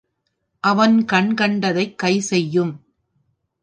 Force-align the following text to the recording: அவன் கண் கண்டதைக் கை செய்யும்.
அவன் 0.63 1.05
கண் 1.05 1.33
கண்டதைக் 1.33 1.97
கை 1.97 2.19
செய்யும். 2.19 2.73